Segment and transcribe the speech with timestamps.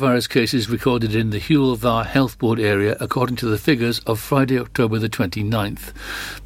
[0.00, 4.58] coronavirus cases recorded in the Dda Health Board area according to the figures of Friday,
[4.58, 5.92] October the 29th.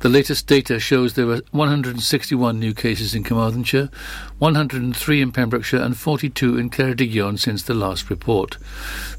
[0.01, 3.91] The latest data shows there were 161 new cases in Carmarthenshire,
[4.39, 8.59] 103 in Pembrokeshire and 42 in Ceredigion since the last report.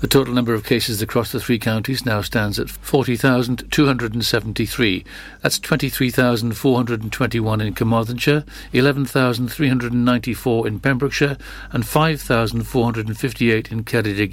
[0.02, 5.06] The total number of cases across the three counties now stands at 40,273.
[5.42, 8.44] That's 23,421 in Carmarthenshire,
[8.74, 11.38] 11,394 in Pembrokeshire
[11.72, 14.25] and 5,458 in Ceredigion.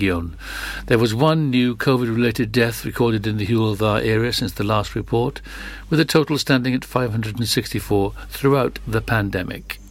[0.87, 5.41] There was one new COVID-related death recorded in the Dda area since the last report,
[5.91, 9.82] with a total standing at 564 throughout the pandemic.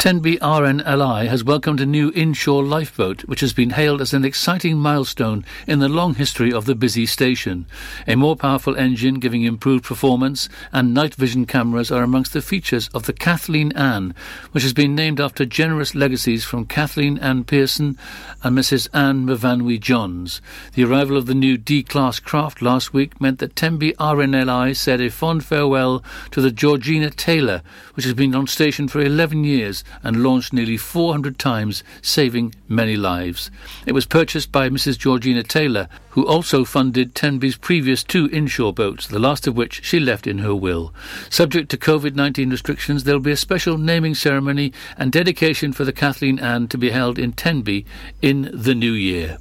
[0.00, 4.78] Tenby RNLI has welcomed a new inshore lifeboat, which has been hailed as an exciting
[4.78, 7.66] milestone in the long history of the busy station.
[8.08, 12.88] A more powerful engine giving improved performance and night vision cameras are amongst the features
[12.94, 14.14] of the Kathleen Anne,
[14.52, 17.98] which has been named after generous legacies from Kathleen Anne Pearson
[18.42, 18.88] and Mrs.
[18.94, 20.40] Anne Myfanwy Johns.
[20.76, 25.10] The arrival of the new D-class craft last week meant that Tenby RNLI said a
[25.10, 27.60] fond farewell to the Georgina Taylor,
[27.92, 32.96] which has been on station for 11 years and launched nearly 400 times, saving many
[32.96, 33.50] lives.
[33.86, 34.98] It was purchased by Mrs.
[34.98, 40.00] Georgina Taylor, who also funded Tenby's previous two inshore boats, the last of which she
[40.00, 40.92] left in her will.
[41.28, 45.84] Subject to COVID 19 restrictions, there will be a special naming ceremony and dedication for
[45.84, 47.86] the Kathleen Anne to be held in Tenby
[48.22, 49.38] in the new year.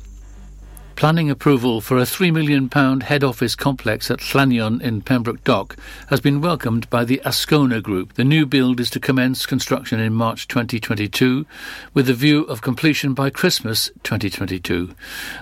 [1.00, 5.78] Planning approval for a £3 million head office complex at Llanion in Pembroke Dock
[6.10, 8.16] has been welcomed by the Ascona Group.
[8.16, 11.46] The new build is to commence construction in March 2022
[11.94, 14.94] with the view of completion by Christmas 2022.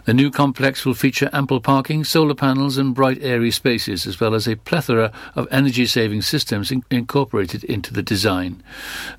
[0.05, 4.35] The new complex will feature ample parking, solar panels and bright airy spaces as well
[4.35, 8.61] as a plethora of energy-saving systems in- incorporated into the design.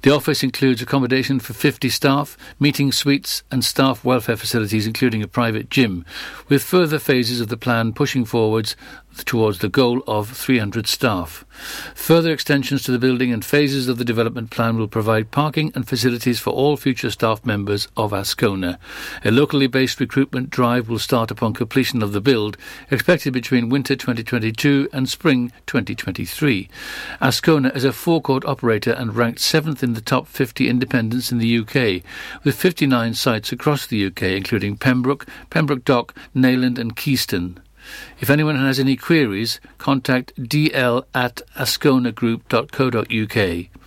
[0.03, 5.27] The office includes accommodation for 50 staff, meeting suites and staff welfare facilities including a
[5.27, 6.05] private gym
[6.48, 8.77] with further phases of the plan pushing forwards
[9.25, 11.45] towards the goal of 300 staff.
[11.95, 15.88] Further extensions to the building and phases of the development plan will provide parking and
[15.88, 18.78] facilities for all future staff members of Ascona.
[19.25, 22.56] A locally based recruitment drive will start upon completion of the build,
[22.91, 26.69] expected between winter 2022 and spring 2023.
[27.21, 31.59] Ascona is a forecourt operator and ranked 7th in the top 50 independents in the
[31.59, 32.03] UK,
[32.44, 37.59] with 59 sites across the UK, including Pembroke, Pembroke Dock, Neyland, and Keyston.
[38.21, 43.78] If anyone has any queries, contact dl at asconagroup.co.uk.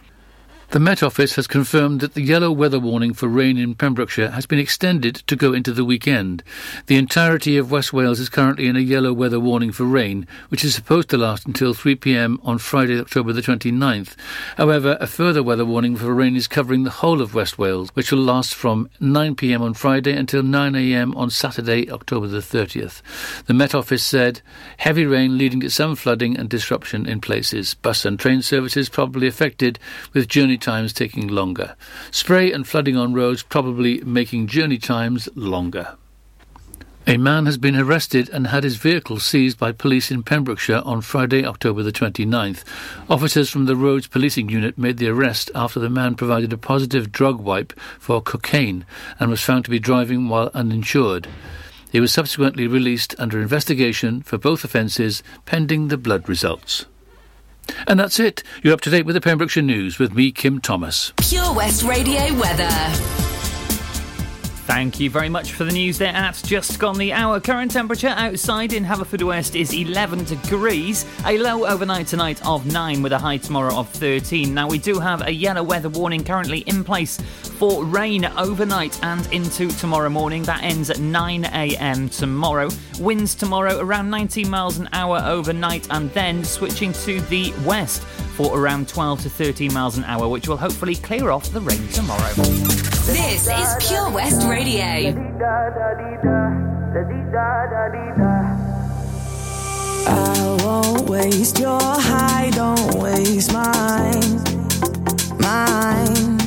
[0.71, 4.45] The Met Office has confirmed that the yellow weather warning for rain in Pembrokeshire has
[4.45, 6.43] been extended to go into the weekend.
[6.85, 10.63] The entirety of West Wales is currently in a yellow weather warning for rain, which
[10.63, 14.15] is supposed to last until 3 pm on Friday, October the 29th.
[14.55, 18.13] However, a further weather warning for rain is covering the whole of West Wales, which
[18.13, 23.01] will last from 9 pm on Friday until 9 am on Saturday, October the 30th.
[23.45, 24.39] The Met Office said
[24.77, 27.73] heavy rain leading to some flooding and disruption in places.
[27.73, 29.77] Bus and train services probably affected,
[30.13, 31.75] with journey times taking longer.
[32.11, 35.97] Spray and flooding on roads probably making journey times longer.
[37.07, 41.01] A man has been arrested and had his vehicle seized by police in Pembrokeshire on
[41.01, 42.63] Friday, October the 29th.
[43.09, 47.11] Officers from the Roads Policing Unit made the arrest after the man provided a positive
[47.11, 48.85] drug wipe for cocaine
[49.19, 51.27] and was found to be driving while uninsured.
[51.91, 56.85] He was subsequently released under investigation for both offences pending the blood results.
[57.87, 58.43] And that's it.
[58.63, 61.13] You're up to date with the Pembrokeshire News with me, Kim Thomas.
[61.17, 63.31] Pure West Radio weather.
[64.73, 67.41] Thank you very much for the news there at just gone the hour.
[67.41, 71.05] Current temperature outside in Haverfordwest is 11 degrees.
[71.25, 74.53] A low overnight tonight of 9 with a high tomorrow of 13.
[74.53, 79.27] Now we do have a yellow weather warning currently in place for rain overnight and
[79.33, 80.43] into tomorrow morning.
[80.43, 82.07] That ends at 9 a.m.
[82.07, 82.69] tomorrow.
[82.97, 88.03] Winds tomorrow around 19 miles an hour overnight and then switching to the west
[88.38, 91.85] for around 12 to 13 miles an hour, which will hopefully clear off the rain
[91.89, 92.91] tomorrow.
[93.11, 94.85] This is Pure West Radio.
[100.07, 104.41] I won't waste your high, don't waste mine,
[105.39, 106.39] mine.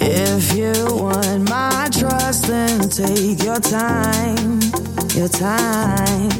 [0.00, 4.60] If you want my trust, then take your time,
[5.14, 6.30] your time.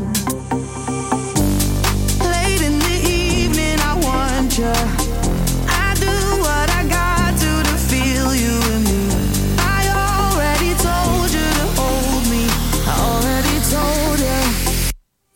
[2.25, 4.98] Late in the evening, I want you.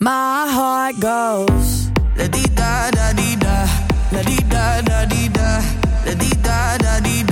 [0.02, 1.92] My heart goes.
[2.16, 3.68] La di da da di da,
[4.10, 5.62] la di da da di da,
[6.04, 7.31] la di da da di da.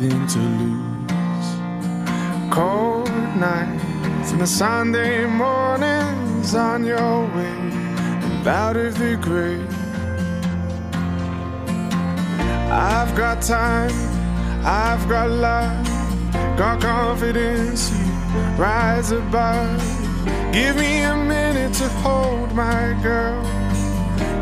[0.00, 0.80] Nothing to lose.
[2.50, 9.68] Cold nights and the Sunday mornings on your way and out of the grave.
[12.70, 13.92] I've got time,
[14.64, 15.86] I've got love.
[16.56, 18.04] Got confidence, you
[18.56, 19.80] rise above.
[20.52, 23.42] Give me a minute to hold my girl.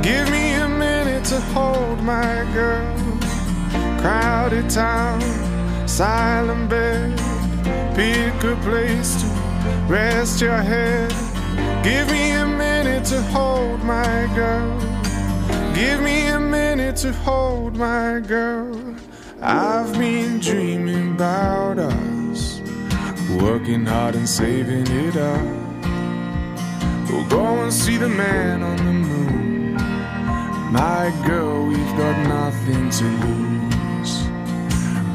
[0.02, 2.94] Give me a minute to hold my girl.
[4.00, 5.20] Crowded town,
[5.88, 7.18] silent bed.
[7.96, 9.26] Pick a place to
[9.88, 11.10] rest your head.
[11.82, 14.78] Give me a minute to hold my girl.
[15.74, 18.78] Give me a minute to hold my girl.
[19.40, 22.60] I've been dreaming about us,
[23.40, 25.46] working hard and saving it up.
[27.08, 29.74] We'll go and see the man on the moon.
[30.70, 34.28] My girl, we've got nothing to lose.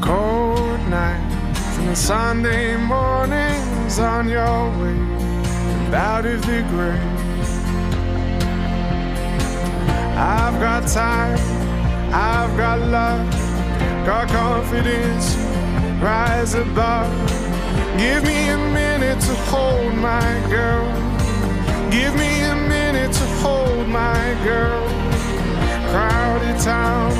[0.02, 0.43] Cold
[0.92, 7.00] and the Sunday mornings on your way out of the grave.
[10.16, 11.38] I've got time,
[12.12, 13.44] I've got love
[14.04, 15.34] got confidence,
[16.02, 17.10] rise above.
[17.96, 20.86] Give me a minute to hold my girl.
[21.90, 24.86] Give me a minute to hold my girl.
[25.90, 27.12] Crowded town,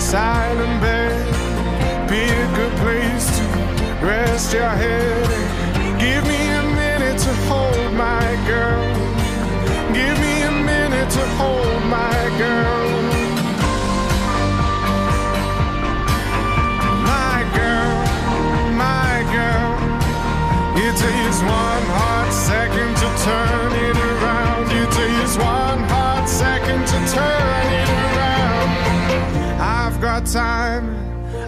[0.00, 1.39] silent bed.
[2.10, 3.44] Pick a good place to
[4.04, 5.22] rest your head.
[6.00, 8.82] Give me a minute to hold my girl.
[9.94, 12.90] Give me a minute to hold my girl.
[17.06, 17.94] My girl,
[18.74, 19.72] my girl.
[20.82, 24.66] It takes one hot second to turn it around.
[24.72, 28.70] It takes one hot second to turn it around.
[29.60, 31.09] I've got time,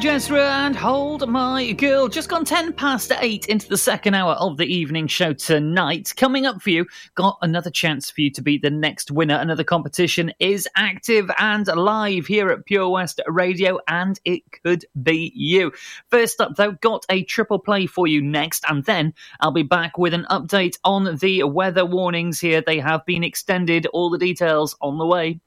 [0.00, 2.06] George and Hold My Girl.
[2.06, 6.12] Just gone 10 past 8 into the second hour of the evening show tonight.
[6.16, 6.86] Coming up for you,
[7.16, 9.34] got another chance for you to be the next winner.
[9.34, 15.32] Another competition is active and live here at Pure West Radio, and it could be
[15.34, 15.72] you.
[16.10, 19.98] First up, though, got a triple play for you next, and then I'll be back
[19.98, 22.62] with an update on the weather warnings here.
[22.64, 25.40] They have been extended, all the details on the way.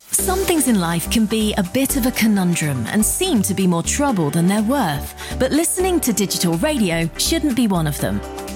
[0.00, 3.66] Some things in life can be a bit of a conundrum and seem to be
[3.66, 8.20] more trouble than they're worth, but listening to digital radio shouldn't be one of them.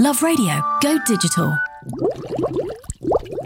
[0.00, 1.58] Love radio, go digital.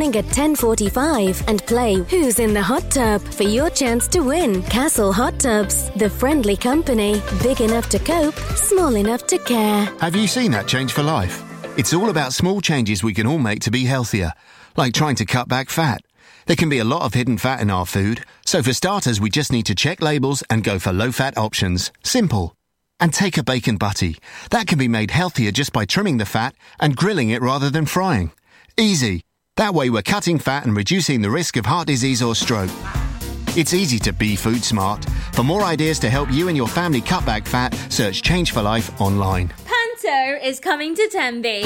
[0.00, 4.62] morning at 10:45 and play Who's in the Hot Tub for your chance to win
[4.62, 9.84] Castle Hot Tubs, the friendly company, big enough to cope, small enough to care.
[10.00, 11.42] Have you seen that change for life?
[11.76, 14.32] It's all about small changes we can all make to be healthier,
[14.74, 16.00] like trying to cut back fat.
[16.46, 19.28] There can be a lot of hidden fat in our food, so for starters, we
[19.28, 21.92] just need to check labels and go for low fat options.
[22.02, 22.54] Simple.
[23.00, 24.16] And take a bacon butty.
[24.48, 27.84] That can be made healthier just by trimming the fat and grilling it rather than
[27.84, 28.32] frying.
[28.78, 29.20] Easy.
[29.60, 32.70] That way, we're cutting fat and reducing the risk of heart disease or stroke.
[33.58, 35.04] It's easy to be food smart.
[35.34, 38.62] For more ideas to help you and your family cut back fat, search Change for
[38.62, 39.52] Life online.
[39.66, 41.64] Panto is coming to Tenby.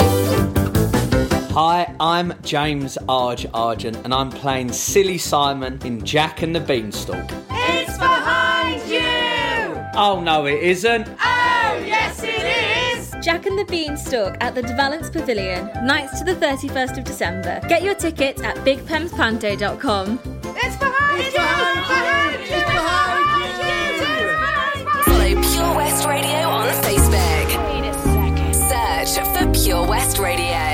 [1.52, 7.30] Hi, I'm James Arge Argent, and I'm playing Silly Simon in Jack and the Beanstalk.
[7.48, 9.80] It's behind you!
[9.94, 11.06] Oh no, it isn't.
[11.06, 12.83] Oh, yes, it is!
[13.24, 17.58] Jack and the Beanstalk at the De Valence Pavilion, nights to the 31st of December.
[17.70, 20.20] Get your tickets at bigpemspanto.com.
[20.44, 21.40] It's behind it's you!
[21.40, 22.54] Behind you!
[22.54, 23.24] It's behind
[23.64, 25.02] you!
[25.04, 27.48] Follow Pure West Radio on Facebook.
[27.72, 29.14] Wait a second.
[29.14, 30.73] Search for Pure West Radio.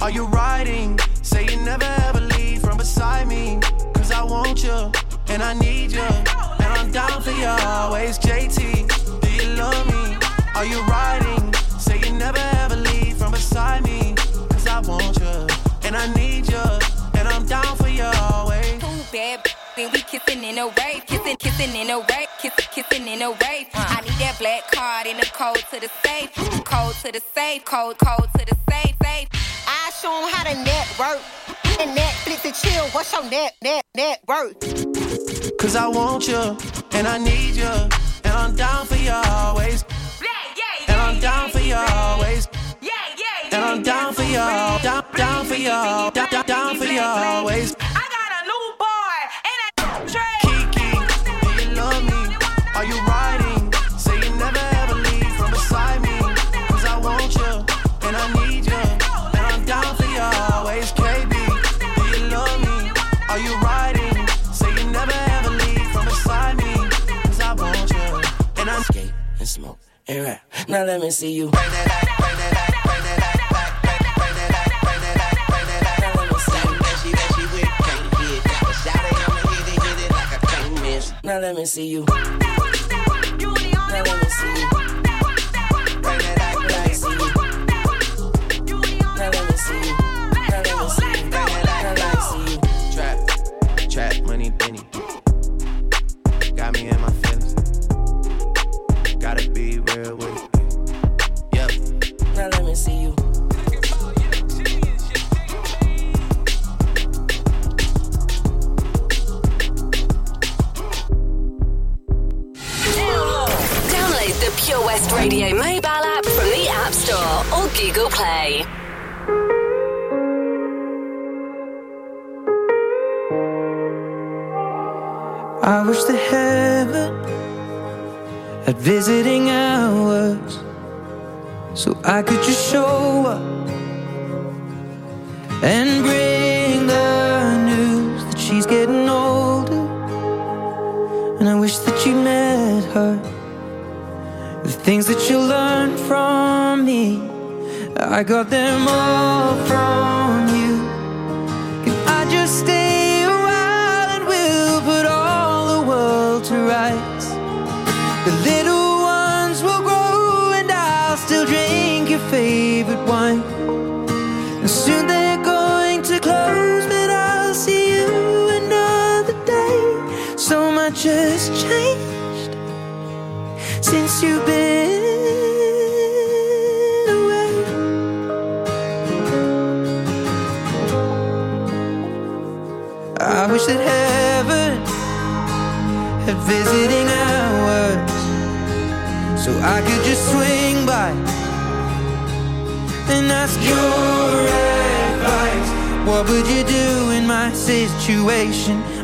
[0.00, 0.98] Are you riding?
[1.22, 3.58] Say you never ever leave from beside me.
[3.94, 4.92] Cause I want you,
[5.28, 8.18] and I need you, and I'm down for you always.
[8.18, 10.16] JT, do you love me?
[10.54, 11.52] Are you riding?
[11.78, 14.14] Say you never ever leave from beside me.
[14.50, 15.46] Cause I want you,
[15.86, 16.64] and I need you,
[17.14, 18.80] and I'm down for you always.
[18.80, 23.06] Too bad, then we kissing in a wave, kissing, kissing in a wave, kissing, kissing
[23.08, 23.68] in a wave.
[23.74, 27.64] I need that black card in the code to the safe, code to the safe,
[27.64, 29.53] code, code to the safe, safe.
[29.66, 31.20] I show 'em how to network.
[31.80, 34.58] And Netflix and chill, what's your net, net, net worth?
[35.58, 36.56] Cause I want you,
[36.92, 37.72] and I need you,
[38.24, 39.84] and I'm down for you always.
[40.20, 42.46] Yeah, yeah, yeah, And I'm down for you always.
[42.80, 46.76] Yeah, yeah, yeah, and I'm down for you, down, down for you, down, down, down
[46.78, 47.74] for you always.
[71.50, 72.74] Bring that back, bring that back.
[81.24, 82.04] Now let me see you.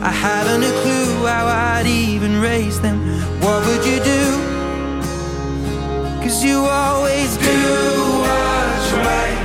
[0.03, 2.99] I haven't a clue how I'd even raise them.
[3.43, 4.25] What would you do?
[6.23, 7.59] Cause you always do
[8.25, 9.39] what's right.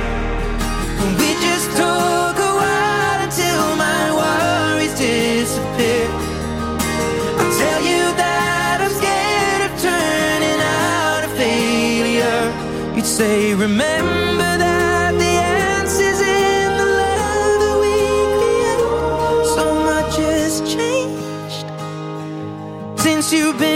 [1.18, 6.08] We just a while until my worries disappear.
[7.36, 12.94] I tell you that I'm scared of turning out a failure.
[12.96, 14.25] You'd say, remember
[23.32, 23.75] you've been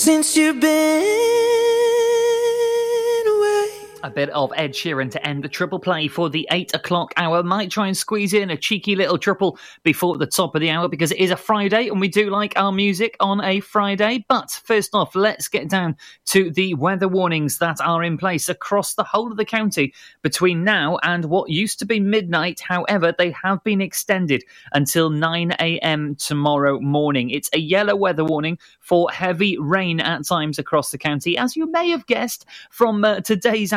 [0.00, 1.39] since you've been.
[4.02, 7.42] A bit of Ed Sheeran to end the triple play for the eight o'clock hour.
[7.42, 10.88] Might try and squeeze in a cheeky little triple before the top of the hour
[10.88, 14.24] because it is a Friday and we do like our music on a Friday.
[14.26, 18.94] But first off, let's get down to the weather warnings that are in place across
[18.94, 22.60] the whole of the county between now and what used to be midnight.
[22.60, 26.14] However, they have been extended until 9 a.m.
[26.16, 27.30] tomorrow morning.
[27.30, 31.70] It's a yellow weather warning for heavy rain at times across the county, as you
[31.70, 33.72] may have guessed from uh, today's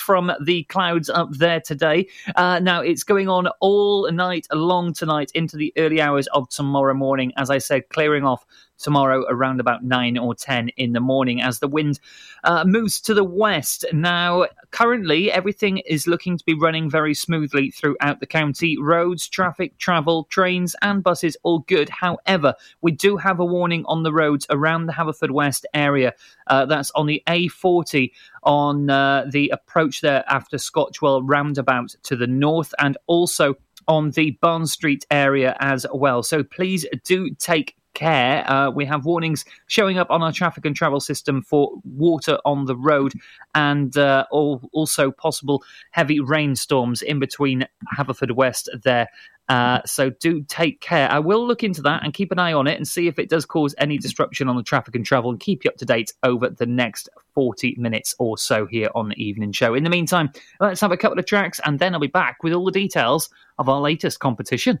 [0.00, 2.08] from the clouds up there today.
[2.34, 6.94] Uh, now, it's going on all night long tonight into the early hours of tomorrow
[6.94, 7.32] morning.
[7.36, 8.44] As I said, clearing off
[8.78, 12.00] tomorrow around about 9 or 10 in the morning as the wind
[12.44, 13.84] uh, moves to the west.
[13.92, 18.76] Now, currently, everything is looking to be running very smoothly throughout the county.
[18.78, 21.88] Roads, traffic, travel, trains, and buses all good.
[21.88, 26.12] However, we do have a warning on the roads around the Haverfordwest area.
[26.46, 28.12] Uh, that's on the A40
[28.42, 33.54] on uh, the approach there after Scotchwell roundabout to the north and also
[33.88, 36.22] on the Barn Street area as well.
[36.22, 38.48] So please do take care.
[38.48, 42.66] Uh, we have warnings showing up on our traffic and travel system for water on
[42.66, 43.12] the road
[43.54, 47.66] and uh, all, also possible heavy rainstorms in between
[47.98, 49.08] Haverfordwest there.
[49.48, 51.10] Uh, so do take care.
[51.10, 53.28] I will look into that and keep an eye on it and see if it
[53.28, 56.12] does cause any disruption on the traffic and travel and keep you up to date
[56.22, 59.74] over the next 40 minutes or so here on the evening show.
[59.74, 60.30] In the meantime,
[60.60, 63.30] let's have a couple of tracks and then I'll be back with all the details
[63.58, 64.80] of our latest competition.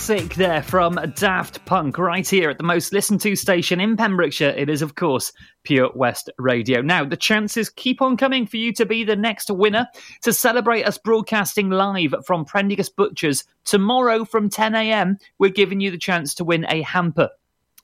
[0.00, 4.54] classic there from Daft Punk, right here at the most listened to station in Pembrokeshire.
[4.56, 5.30] It is, of course,
[5.62, 6.80] Pure West Radio.
[6.80, 9.86] Now, the chances keep on coming for you to be the next winner
[10.22, 15.18] to celebrate us broadcasting live from Prendergast Butchers tomorrow from 10 a.m.
[15.38, 17.28] We're giving you the chance to win a hamper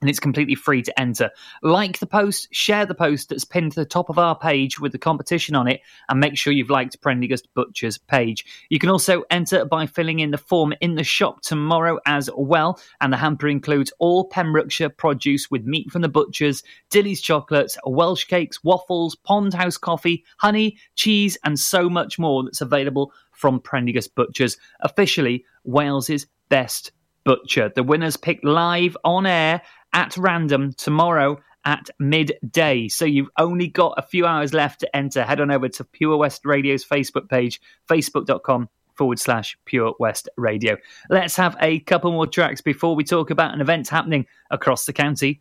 [0.00, 1.30] and it's completely free to enter.
[1.62, 4.92] Like the post, share the post that's pinned to the top of our page with
[4.92, 8.44] the competition on it, and make sure you've liked Prendergast Butcher's page.
[8.68, 12.80] You can also enter by filling in the form in the shop tomorrow as well,
[13.00, 18.24] and the hamper includes all Pembrokeshire produce with meat from the butchers, Dilly's chocolates, Welsh
[18.24, 24.14] cakes, waffles, Pond House coffee, honey, cheese, and so much more that's available from Prendergast
[24.14, 26.92] Butchers, officially Wales's best
[27.24, 27.70] butcher.
[27.74, 29.60] The winners picked live on air
[29.96, 32.86] at random tomorrow at midday.
[32.86, 35.24] So you've only got a few hours left to enter.
[35.24, 40.76] Head on over to Pure West Radio's Facebook page, facebook.com forward slash Pure West Radio.
[41.10, 44.92] Let's have a couple more tracks before we talk about an event happening across the
[44.92, 45.40] county.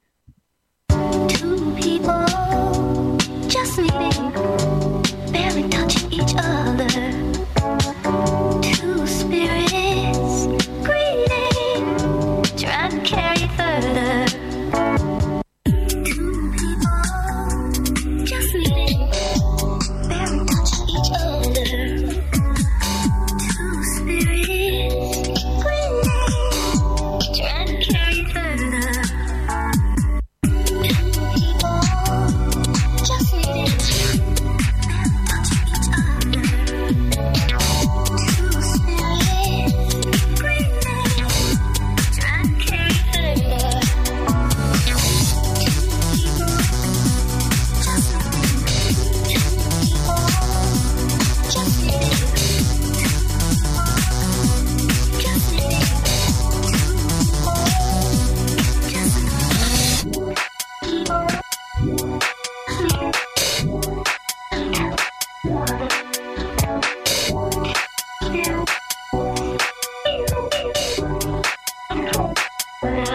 [72.85, 73.14] Bye.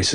[0.00, 0.14] voice.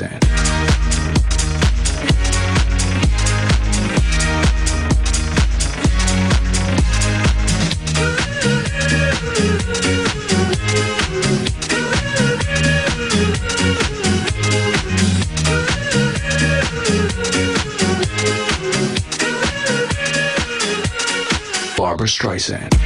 [21.76, 22.85] Barbra Streisand.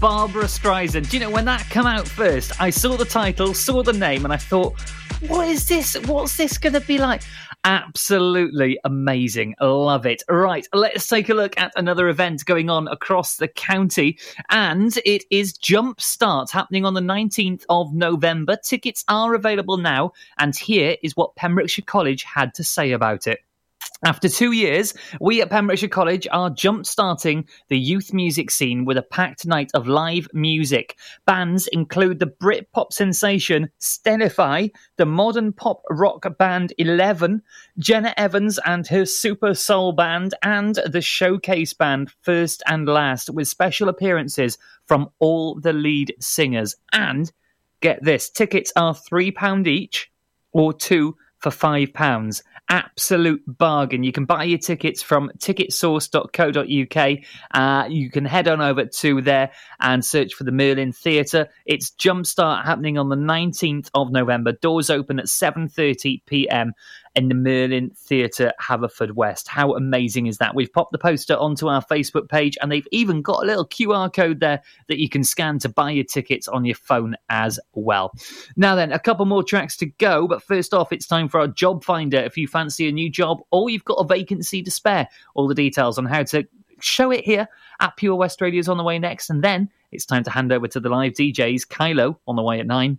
[0.00, 1.10] Barbra Streisand.
[1.10, 2.58] Do you know when that come out first?
[2.58, 4.80] I saw the title, saw the name, and I thought,
[5.28, 5.94] what is this?
[6.06, 7.20] What's this going to be like?
[7.64, 9.54] Absolutely amazing.
[9.60, 10.22] Love it.
[10.30, 14.18] Right, let's take a look at another event going on across the county.
[14.48, 18.56] And it is Jumpstart happening on the 19th of November.
[18.56, 20.12] Tickets are available now.
[20.38, 23.40] And here is what Pembrokeshire College had to say about it.
[24.02, 29.02] After two years, we at Pembrokeshire College are jump-starting the youth music scene with a
[29.02, 30.96] packed night of live music.
[31.26, 37.42] Bands include the Britpop sensation Stenify, the modern pop rock band Eleven,
[37.78, 43.48] Jenna Evans and her super soul band, and the showcase band First and Last, with
[43.48, 44.56] special appearances
[44.86, 46.74] from all the lead singers.
[46.92, 47.30] And
[47.82, 50.10] get this, tickets are £3 each
[50.52, 54.04] or two for £5 absolute bargain.
[54.04, 57.18] You can buy your tickets from ticketsource.co.uk.
[57.50, 61.48] Uh, you can head on over to there and search for the Merlin Theatre.
[61.66, 64.52] It's Jumpstart happening on the 19th of November.
[64.52, 66.72] Doors open at 7:30 p.m.
[67.20, 69.46] in the Merlin Theatre, Haverfordwest.
[69.46, 70.54] How amazing is that?
[70.54, 74.10] We've popped the poster onto our Facebook page and they've even got a little QR
[74.10, 78.14] code there that you can scan to buy your tickets on your phone as well.
[78.56, 81.48] Now, then, a couple more tracks to go, but first off, it's time for our
[81.48, 82.16] job finder.
[82.16, 85.54] If you fancy a new job or you've got a vacancy to spare, all the
[85.54, 86.48] details on how to
[86.80, 87.48] show it here
[87.80, 89.28] at Pure West Radio is on the way next.
[89.28, 91.68] And then it's time to hand over to the live DJs.
[91.68, 92.98] Kylo on the way at nine.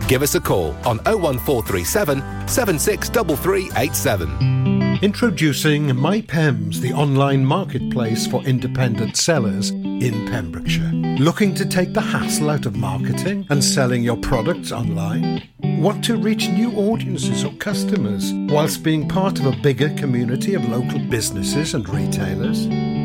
[0.11, 4.99] Give us a call on 01437 763387.
[5.01, 10.91] Introducing MyPems, the online marketplace for independent sellers in Pembrokeshire.
[11.17, 15.43] Looking to take the hassle out of marketing and selling your products online?
[15.63, 20.67] Want to reach new audiences or customers whilst being part of a bigger community of
[20.67, 22.67] local businesses and retailers?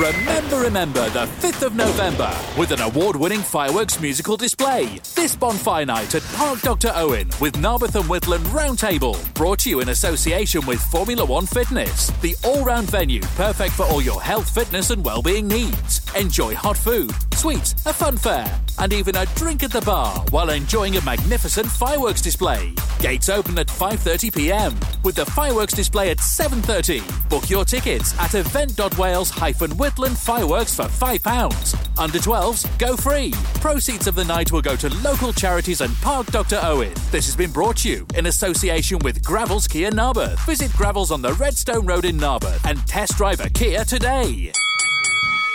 [0.00, 4.98] Remember, remember the 5th of November with an award winning fireworks musical display.
[5.14, 6.90] This bonfire night at Park Dr.
[6.94, 12.06] Owen with Narberth and Whitland Roundtable, brought to you in association with Formula One Fitness,
[12.22, 16.00] the all round venue perfect for all your health, fitness, and well-being needs.
[16.16, 20.50] Enjoy hot food, sweets, a fun fair, and even a drink at the bar while
[20.50, 22.74] enjoying a magnificent fireworks display.
[22.98, 24.74] Gates open at 5:30 p.m.
[25.04, 27.00] with the fireworks display at 7:30.
[27.30, 31.76] Book your tickets at event.wales-whitland fireworks for £5.
[31.96, 33.32] Under 12s, go free.
[33.60, 36.58] Proceeds of the night will go to local charities and Park Dr.
[36.60, 36.92] Owen.
[37.12, 40.44] This has been brought to you in association with Gravells Kia Narberth.
[40.44, 44.50] Visit Gravells on the Redstone Road in Narberth and test drive a Kia today.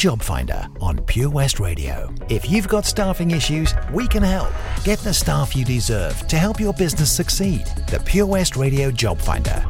[0.00, 2.10] Job Finder on Pure West Radio.
[2.30, 4.50] If you've got staffing issues, we can help.
[4.82, 7.66] Get the staff you deserve to help your business succeed.
[7.86, 9.62] The Pure West Radio Job Finder.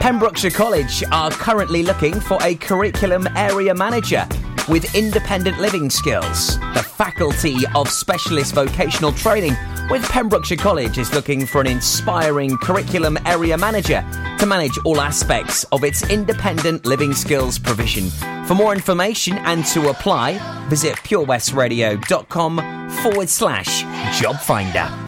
[0.00, 4.26] Pembrokeshire College are currently looking for a curriculum area manager
[4.68, 6.58] with independent living skills.
[6.74, 9.56] The Faculty of Specialist Vocational Training
[9.90, 14.04] with Pembrokeshire College is looking for an inspiring curriculum area manager
[14.38, 18.08] to manage all aspects of its independent living skills provision.
[18.46, 20.38] For more information and to apply,
[20.68, 23.82] visit purewestradio.com forward slash
[24.20, 25.07] job finder.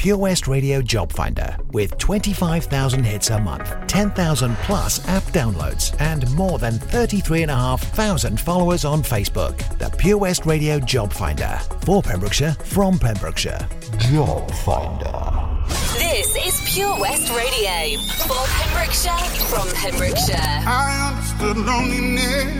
[0.00, 5.94] The Pure West Radio Job Finder with 25,000 hits a month, 10,000 plus app downloads,
[6.00, 9.58] and more than 33,500 followers on Facebook.
[9.76, 13.68] The Pure West Radio Job Finder for Pembrokeshire from Pembrokeshire.
[13.98, 15.66] Job Finder.
[15.98, 20.62] This is Pure West Radio for Pembrokeshire from Pembrokeshire.
[20.66, 22.54] I understood loneliness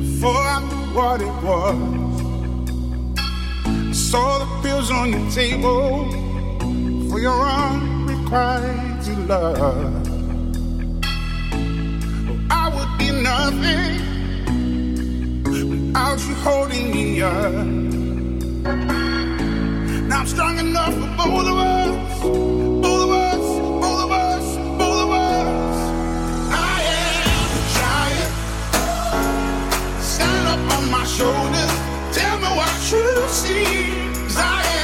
[0.00, 2.05] before I knew what it was.
[4.10, 6.08] Saw the bills on your table
[7.10, 10.06] for your unrequited love.
[12.48, 13.98] I would be nothing
[15.42, 17.66] without you holding me up.
[20.08, 22.20] Now I'm strong enough for both of us.
[22.22, 23.44] Both of us,
[23.82, 25.76] both of us, both of us.
[26.52, 28.32] I am a giant.
[30.00, 31.85] Stand up on my shoulders.
[32.16, 33.92] Tell me what you see.
[34.38, 34.75] I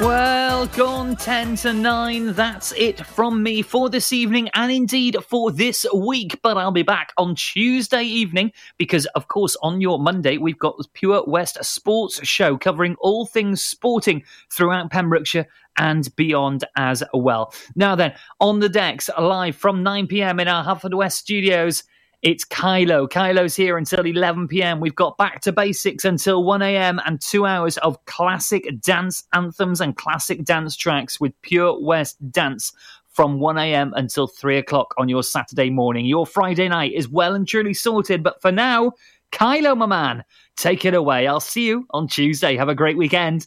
[0.00, 2.32] Well, gone 10 to 9.
[2.32, 6.40] That's it from me for this evening and indeed for this week.
[6.42, 10.78] But I'll be back on Tuesday evening because, of course, on your Monday, we've got
[10.78, 15.46] the Pure West Sports Show covering all things sporting throughout Pembrokeshire
[15.76, 17.52] and beyond as well.
[17.76, 21.84] Now, then, on the decks, live from 9 pm in our Haverfordwest studios.
[22.22, 23.08] It's Kylo.
[23.08, 24.78] Kylo's here until 11 p.m.
[24.78, 27.00] We've got back to basics until 1 a.m.
[27.06, 32.74] and two hours of classic dance anthems and classic dance tracks with Pure West Dance
[33.08, 33.94] from 1 a.m.
[33.96, 36.04] until 3 o'clock on your Saturday morning.
[36.04, 38.92] Your Friday night is well and truly sorted, but for now,
[39.32, 40.22] Kylo, my man,
[40.56, 41.26] take it away.
[41.26, 42.54] I'll see you on Tuesday.
[42.54, 43.46] Have a great weekend.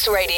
[0.00, 0.36] Dance Radio.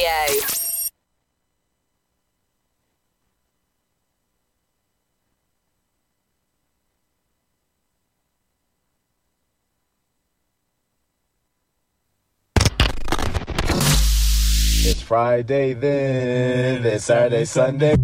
[14.85, 17.95] It's Friday then, it's Saturday, Sunday.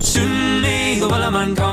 [0.00, 1.66] Soon may the man come.